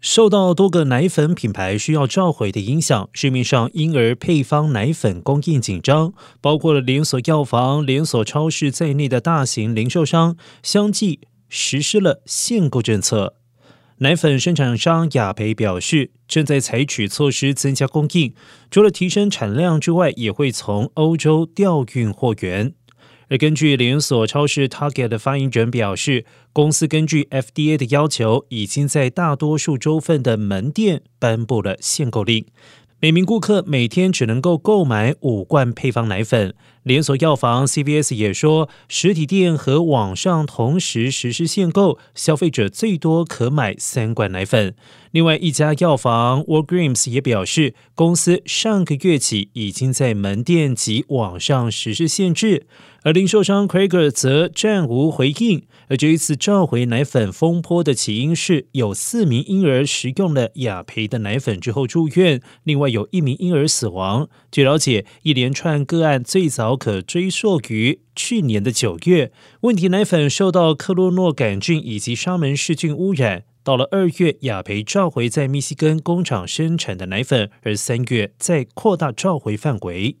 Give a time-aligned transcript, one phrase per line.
[0.00, 13.34] 受到多个奶粉品牌需要召回的影响，市面上婴儿配方奶粉供应紧张，包括了连锁药房、连锁超市在内的大型零售商相继实施了限购政策。
[13.98, 18.32] 奶粉生产商雅培表示，正在采取措施增加供应，
[18.70, 22.72] 除了提升产量之外，也会从欧洲调运货源。
[23.28, 32.46] 而根据连锁超市 Target 的发言人表示，公司根据 FDA 的要求，已经在大多数州份的门店颁布了限购令。
[33.00, 36.54] 每名顾客每天只能够购买五罐配方奶粉。
[36.82, 44.74] 连锁药房 CVS 也说，实体店和网上同时实施限购，消费者最多可买三罐奶粉。
[45.10, 52.66] 另外一家药房 Walgreens 也表示，公司上个月起已经在门店及网上实施限制，
[53.02, 55.64] 而零售商 Krager 则暂无回应。
[55.88, 64.28] 而这一次召回奶粉风波的起因是，有四名婴儿食用了雅培的奶粉之后住院，另外有一名婴儿死亡。
[64.52, 73.44] 据了解，一连串个案最早可追溯于去年的九月，问题奶粉受到克洛诺杆菌以及沙门氏菌污染。
[73.64, 80.16] 到了二月，雅培召回在密西根工厂生产的奶粉，而三月再扩大召回范围。